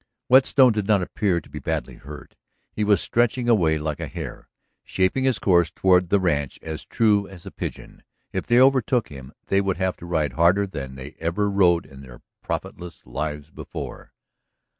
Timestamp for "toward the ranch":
5.69-6.57